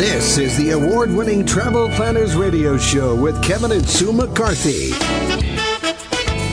[0.00, 4.90] This is the award winning Travel Planners Radio Show with Kevin and Sue McCarthy.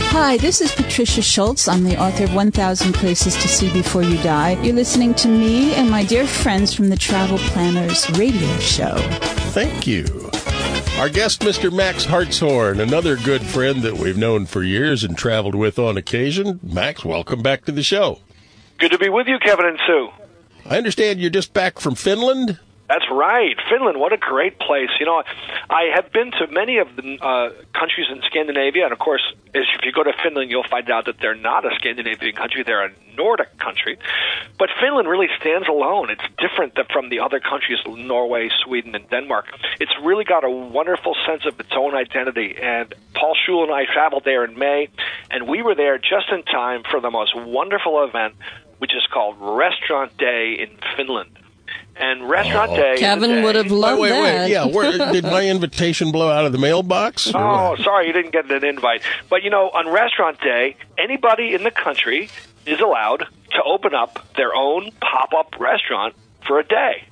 [0.10, 1.68] Hi, this is Patricia Schultz.
[1.68, 4.62] I'm the author of 1000 Places to See Before You Die.
[4.64, 8.98] You're listening to me and my dear friends from the Travel Planners Radio Show.
[9.52, 10.17] Thank you.
[10.98, 11.72] Our guest, Mr.
[11.72, 16.60] Max Hartshorn, another good friend that we've known for years and traveled with on occasion.
[16.64, 18.20] Max, welcome back to the show.
[18.80, 20.10] Good to be with you, Kevin and Sue.
[20.66, 22.58] I understand you're just back from Finland.
[22.88, 23.58] That's right.
[23.70, 24.90] Finland, what a great place.
[24.98, 25.22] You know,
[25.70, 29.66] I have been to many of the uh, countries in Scandinavia, and of course, if
[29.84, 32.92] you go to Finland, you'll find out that they're not a Scandinavian country, they're a
[33.18, 33.98] Nordic country.
[34.58, 36.10] But Finland really stands alone.
[36.12, 39.48] It's different from the other countries, Norway, Sweden, and Denmark.
[39.82, 42.56] It's really got a wonderful sense of its own identity.
[42.62, 44.88] And Paul Schul and I traveled there in May,
[45.30, 48.36] and we were there just in time for the most wonderful event,
[48.78, 51.38] which is called Restaurant Day in Finland
[52.00, 52.76] and restaurant Oh.
[52.78, 52.96] day.
[52.98, 54.40] Kevin day- would have loved wait, wait, that.
[54.46, 54.52] wait.
[54.52, 57.32] Yeah, where, did my invitation blow out of the mailbox?
[57.34, 59.02] Oh, sorry, you didn't get an invite.
[59.30, 62.30] But you know, on restaurant day, anybody in the country
[62.66, 66.14] is allowed to open up their own pop-up restaurant
[66.46, 67.04] for a day.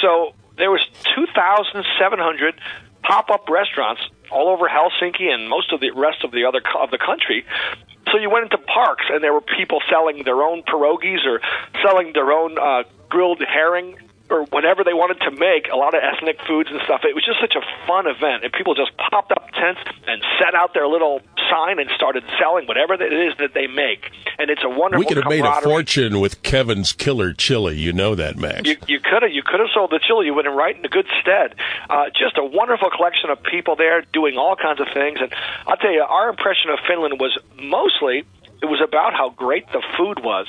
[0.00, 0.80] So there was
[1.14, 2.54] 2,700
[3.02, 6.98] pop-up restaurants all over Helsinki and most of the rest of the other of the
[6.98, 7.44] country.
[8.10, 11.40] So you went into parks and there were people selling their own pierogies or
[11.82, 13.96] selling their own uh, grilled herring
[14.32, 17.02] or whatever they wanted to make, a lot of ethnic foods and stuff.
[17.04, 20.54] It was just such a fun event, and people just popped up tents and set
[20.54, 24.10] out their little sign and started selling whatever it is that they make.
[24.38, 25.00] And it's a wonderful.
[25.00, 27.76] we could have made a fortune with Kevin's Killer Chili.
[27.76, 28.66] You know that, Max.
[28.66, 30.26] You, you could have you could have sold the chili.
[30.26, 31.54] You would have right in good stead.
[31.90, 35.18] Uh, just a wonderful collection of people there doing all kinds of things.
[35.20, 35.32] And
[35.66, 38.24] I'll tell you, our impression of Finland was mostly
[38.62, 40.46] it was about how great the food was.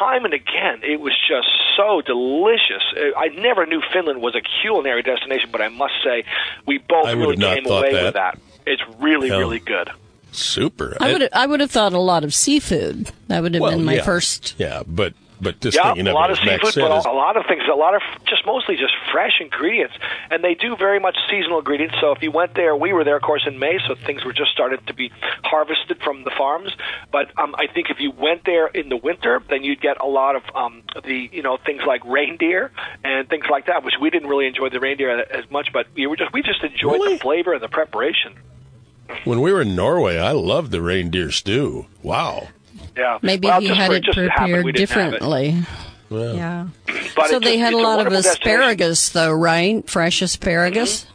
[0.00, 1.46] Time and again, it was just
[1.76, 2.82] so delicious.
[2.96, 6.24] Uh, I never knew Finland was a culinary destination, but I must say,
[6.66, 8.04] we both really came away that.
[8.04, 8.38] with that.
[8.66, 9.38] It's really, Hell.
[9.40, 9.90] really good.
[10.32, 10.96] Super.
[11.00, 13.10] I would I would have thought a lot of seafood.
[13.28, 14.04] That would have Well, been my yeah.
[14.04, 14.54] first.
[14.58, 17.62] Yeah, but but just Yeah, a lot of seafood, but is- a lot of things,
[17.70, 19.94] a lot of just mostly just fresh ingredients,
[20.30, 21.96] and they do very much seasonal ingredients.
[22.00, 24.32] So if you went there, we were there, of course, in May, so things were
[24.32, 25.10] just started to be
[25.44, 26.72] harvested from the farms.
[27.10, 30.06] But um, I think if you went there in the winter, then you'd get a
[30.06, 32.70] lot of um, the you know things like reindeer
[33.04, 36.06] and things like that, which we didn't really enjoy the reindeer as much, but we
[36.06, 37.14] were just we just enjoyed Really?
[37.14, 38.34] the flavor and the preparation.
[39.24, 41.86] when we were in Norway, I loved the reindeer stew.
[42.02, 42.48] Wow.
[42.96, 44.72] Yeah, Maybe well, he just had it just prepared didn't it.
[44.72, 45.56] differently.
[46.10, 46.66] Well, Yeah.
[47.14, 48.60] But so it's they just- had a it's lot of wonderful destination.
[48.60, 49.88] asparagus, though, right?
[49.88, 51.06] Fresh asparagus.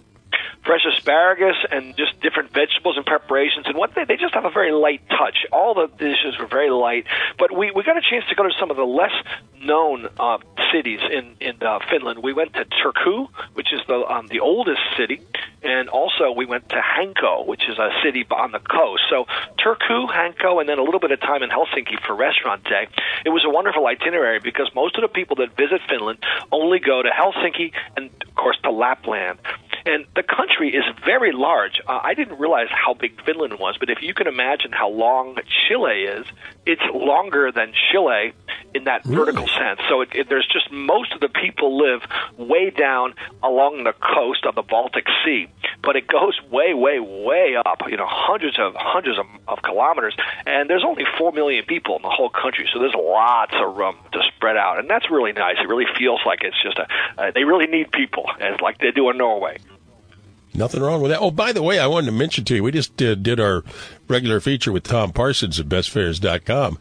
[0.66, 4.50] Fresh asparagus and just different vegetables and preparations and what they they just have a
[4.50, 5.46] very light touch.
[5.52, 7.06] All the dishes were very light,
[7.38, 9.14] but we we got a chance to go to some of the less
[9.62, 10.38] known uh,
[10.72, 12.20] cities in in uh, Finland.
[12.22, 15.22] We went to Turku, which is the um, the oldest city,
[15.64, 19.04] and also we went to Hanko, which is a city on the coast.
[19.10, 19.26] So
[19.60, 22.88] Turku, Hanko, and then a little bit of time in Helsinki for restaurant day.
[23.26, 26.20] It was a wonderful itinerary because most of the people that visit Finland
[26.52, 29.40] only go to Helsinki and of course to Lapland.
[29.86, 31.80] And the country is very large.
[31.88, 35.38] Uh, I didn't realize how big Finland was, but if you can imagine how long
[35.68, 36.26] Chile is,
[36.66, 38.34] it's longer than Chile
[38.74, 39.80] in that vertical sense.
[39.88, 42.02] So it, it, there's just most of the people live
[42.38, 43.14] way down
[43.44, 45.48] along the coast of the Baltic Sea,
[45.84, 47.84] but it goes way, way, way up.
[47.88, 50.16] You know, hundreds of hundreds of, of kilometers,
[50.48, 53.96] and there's only four million people in the whole country, so there's lots of room
[54.12, 55.58] to spread out, and that's really nice.
[55.62, 56.88] It really feels like it's just a
[57.18, 59.58] uh, they really need people, as like they do in Norway.
[60.56, 61.20] Nothing wrong with that.
[61.20, 63.64] Oh, by the way, I wanted to mention to you, we just uh, did our
[64.08, 66.80] regular feature with Tom Parsons at bestfares.com.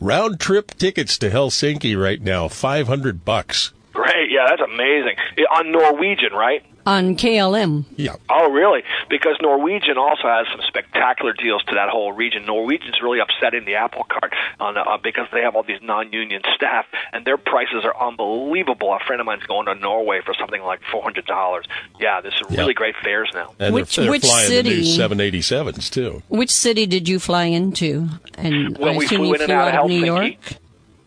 [0.00, 3.72] Round trip tickets to Helsinki right now, 500 bucks.
[3.92, 5.16] Great, yeah, that's amazing.
[5.56, 6.64] On Norwegian, right?
[6.88, 7.84] On KLM.
[7.96, 8.16] Yeah.
[8.30, 8.82] Oh, really?
[9.10, 12.46] Because Norwegian also has some spectacular deals to that whole region.
[12.46, 16.86] Norwegian's really upsetting the apple cart on, uh, because they have all these non-union staff,
[17.12, 18.94] and their prices are unbelievable.
[18.94, 21.66] A friend of mine's going to Norway for something like four hundred dollars.
[22.00, 22.60] Yeah, there's some Yeah.
[22.62, 23.52] really great fares now.
[23.58, 24.96] And Which- they're, they're which flying the new city?
[24.96, 26.22] 787s, too.
[26.28, 28.08] Which city did you fly into?
[28.38, 30.04] And When I we assume flew you in and flew out out of of New
[30.04, 30.34] York.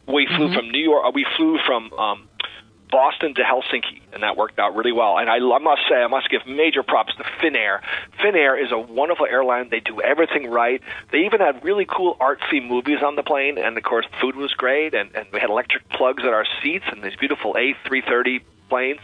[0.07, 1.05] We flew from New York.
[1.07, 2.27] uh, We flew from um,
[2.91, 5.17] Boston to Helsinki, and that worked out really well.
[5.17, 7.81] And I, I must say, I must give major props to Finnair.
[8.19, 9.69] Finnair is a wonderful airline.
[9.69, 10.81] They do everything right.
[11.11, 14.53] They even had really cool artsy movies on the plane, and of course, food was
[14.53, 14.93] great.
[14.93, 18.99] And, and we had electric plugs at our seats, and these beautiful A330 planes.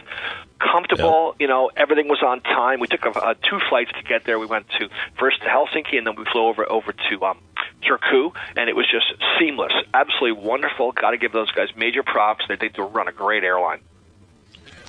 [0.58, 2.80] Comfortable, you know, everything was on time.
[2.80, 4.38] We took a, uh, two flights to get there.
[4.38, 4.88] We went to
[5.18, 7.38] first to Helsinki, and then we flew over over to um,
[7.82, 10.92] Turku, and it was just seamless, absolutely wonderful.
[10.92, 12.44] Got to give those guys major props.
[12.48, 13.80] They think they run a great airline.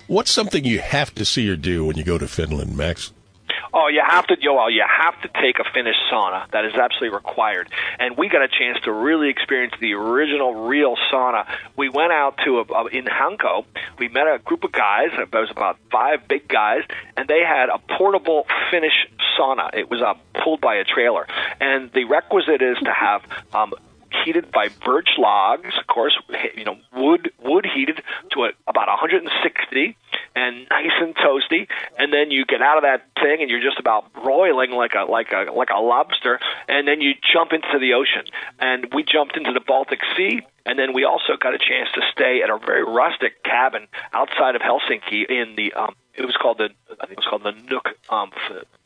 [0.08, 3.14] What's something you have to see or do when you go to Finland, Max?
[3.74, 6.50] Oh, you have to, Joel, you have to take a Finnish sauna.
[6.52, 7.70] That is absolutely required.
[8.00, 11.46] And we got a chance to really experience the original, real sauna.
[11.76, 13.66] We went out to, a, a, in Hanko,
[14.00, 16.84] we met a group of guys, there was about five big guys,
[17.16, 19.08] and they had a portable Finnish
[19.38, 19.70] sauna.
[19.74, 21.28] It was uh, pulled by a trailer.
[21.60, 23.22] And the requisite is to have
[23.54, 23.74] um,
[24.26, 26.18] heated by birch logs, of course,
[26.56, 28.02] you know, wood wood heated
[28.32, 29.98] to a, about 160
[30.40, 33.80] and nice and toasty, and then you get out of that thing and you're just
[33.80, 37.94] about broiling like a like a like a lobster, and then you jump into the
[37.94, 38.26] ocean.
[38.60, 42.02] And we jumped into the Baltic Sea, and then we also got a chance to
[42.12, 46.58] stay at a very rustic cabin outside of Helsinki in the um, it was called
[46.58, 46.70] the
[47.00, 48.32] I think it was called the Nook um,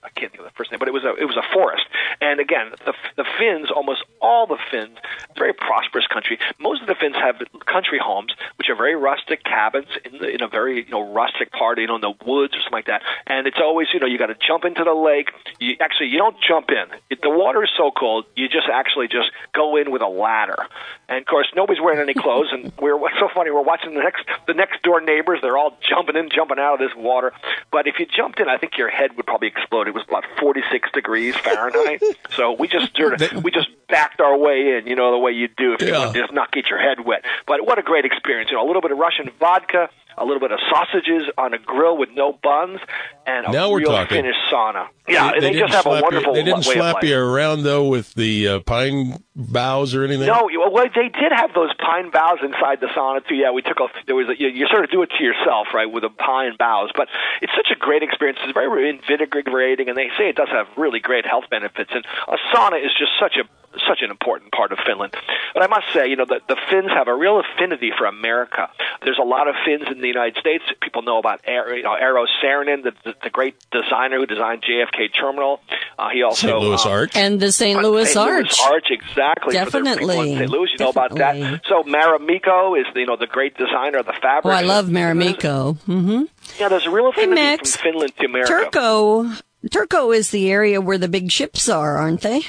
[0.03, 1.85] I can't think of the first name, but it was a it was a forest.
[2.19, 4.97] And again, the the Finns, almost all the Finns,
[5.37, 6.39] very prosperous country.
[6.59, 10.43] Most of the Finns have country homes, which are very rustic cabins in the, in
[10.43, 13.01] a very you know rustic part, you know, in the woods or something like that.
[13.27, 15.31] And it's always you know you got to jump into the lake.
[15.59, 16.85] You actually you don't jump in.
[17.09, 20.67] It, the water is so cold, you just actually just go in with a ladder.
[21.07, 22.49] And of course, nobody's wearing any clothes.
[22.51, 23.51] And we're what's so funny.
[23.51, 25.39] We're watching the next the next door neighbors.
[25.41, 27.31] They're all jumping in, jumping out of this water.
[27.71, 29.87] But if you jumped in, I think your head would probably explode.
[29.87, 32.01] It was about 46 degrees Fahrenheit.
[32.35, 35.31] so we just sort of we just backed our way in, you know, the way
[35.31, 35.99] you do if you Yeah.
[35.99, 37.23] want to just not get your head wet.
[37.45, 38.49] But what a great experience!
[38.51, 41.57] You know, a little bit of Russian vodka, a little bit of sausages on a
[41.57, 42.79] grill with no buns,
[43.25, 44.17] and a Now we're real talking.
[44.17, 44.87] Finnish sauna.
[45.07, 47.87] Yeah, they, they, didn't just have a wonderful You, they didn't slap you around though
[47.87, 50.27] with the uh, pine boughs or anything.
[50.27, 53.35] No, well, they did have those pine boughs inside the sauna too.
[53.35, 55.67] Yeah, we took a there was a, you, you sort of do it to yourself,
[55.73, 56.91] right, with the pine boughs.
[56.95, 57.07] But
[57.41, 58.39] it's such a great experience.
[58.43, 61.91] It's very invigorating, and they say it does have really great health benefits.
[61.93, 63.49] And a sauna is just such a
[63.87, 65.15] such an important part of Finland.
[65.53, 68.69] But I must say, you know, the, the Finns have a real affinity for America.
[69.03, 70.63] There's a lot of Finns in the United States.
[70.81, 74.63] People know about Eero, you know, Eero Saarinen, the, the, the great designer who designed
[74.63, 75.59] JFK Terminal.
[75.97, 76.59] Uh, he also St.
[76.59, 77.15] Louis uh, Arch.
[77.15, 77.81] And the St.
[77.81, 78.17] Louis St.
[78.17, 78.59] Arch.
[78.59, 79.22] Louis Arch, exactly.
[79.43, 80.31] For big Definitely.
[80.33, 80.49] in St.
[80.49, 81.35] Louis, you know about that.
[81.67, 84.45] So Marimekko is, you know, the great designer of the fabric.
[84.53, 85.77] Oh, I love Marimekko.
[85.81, 86.23] hmm
[86.59, 87.75] Yeah, there's a real Hey, Max.
[87.75, 88.69] from Finland to America.
[88.71, 89.41] Turku.
[89.69, 92.41] Turku is the area where the big ships are, aren't they?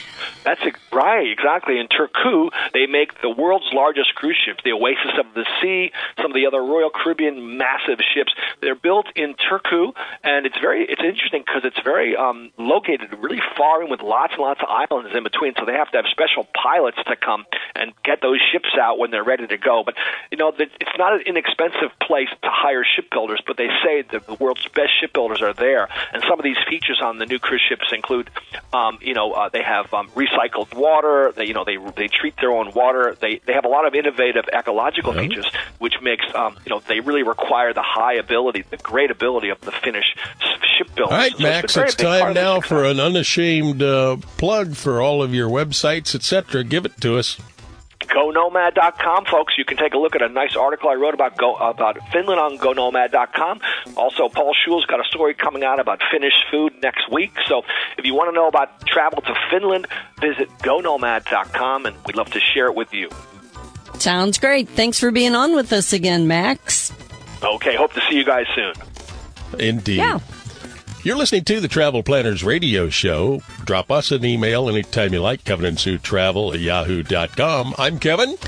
[0.45, 1.79] That's ex- right, exactly.
[1.79, 6.33] In Turku, they make the world's largest cruise ship, the Oasis of the Sea, some
[6.33, 8.35] of the other Royal Caribbean massive ships.
[8.61, 9.93] They're built in Turku,
[10.25, 14.33] and it's very it's interesting because it's very um, located really far in with lots
[14.35, 15.55] and lots of islands in between.
[15.59, 19.11] So they have to have special pilots to come and get those ships out when
[19.11, 19.83] they're ready to go.
[19.85, 19.95] But
[20.31, 24.27] you know, that it's not an inexpensive place to hire shipbuilders, but they say that
[24.27, 27.63] the world's best shipbuilders are there, and some of these features on the new cruise
[27.69, 28.31] ships include,
[28.73, 31.33] um, you know, uh, they have um, recycled water.
[31.37, 33.17] They, you know, they they treat their own water.
[33.21, 37.01] They they have a lot of innovative ecological features, which makes, um, you know, they
[37.01, 40.15] really require the high ability, the great ability of the Finnish
[40.79, 41.13] shipbuilders.
[41.13, 45.35] All right, So Max, it's time now for an unashamed uh, plug for all of
[45.35, 46.65] your websites, etc.
[46.65, 47.39] Give it to us.
[48.15, 49.55] GoNomad.com, folks.
[49.59, 52.41] You can take a look at a nice article I wrote about go, about Finland
[52.41, 53.61] on GoNomad.com.
[53.97, 57.33] Also, Paul Schul's got a story coming out about Finnish food next week.
[57.47, 57.63] So,
[57.99, 59.89] if you want to know about travel to Finland,
[60.21, 63.11] visit GoNomad.com, and we'd love to share it with you.
[63.99, 64.69] Sounds great.
[64.69, 66.93] Thanks for being on with us again, Max.
[67.43, 68.75] Okay, hope to see you guys soon.
[69.59, 69.99] Indeed.
[69.99, 70.19] Yeah.
[71.05, 73.43] You're listening to the Travel Planners Radio Show.
[73.67, 77.75] Drop us an email anytime you like, Kevin and Sue Travel at yahoo.com.
[77.77, 78.39] I'm Kevin.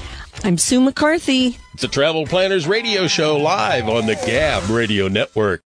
[0.42, 1.58] I'm Sue McCarthy.
[1.75, 5.64] It's the Travel Planners Radio Show live on the Gab Radio Network.